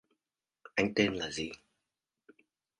[0.77, 1.51] Anh tên là gì